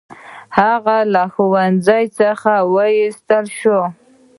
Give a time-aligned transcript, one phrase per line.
[0.57, 3.79] هغه له ښوونځي څخه وایستل شو.